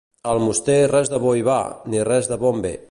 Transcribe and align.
A 0.27 0.31
Almoster 0.35 0.77
res 0.93 1.11
de 1.13 1.21
bo 1.27 1.35
hi 1.41 1.45
va, 1.49 1.59
ni 1.95 2.03
res 2.11 2.33
de 2.35 2.43
bo 2.45 2.55
en 2.57 2.67
ve. 2.69 2.75